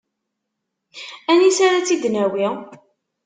Anisi 1.31 1.61
ara 1.67 1.81
tt-id-nawi? 1.85 2.47